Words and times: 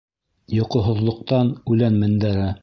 Йоҡоһоҙлоҡтан 0.53 1.53
үлән 1.75 2.01
мендәре 2.07 2.51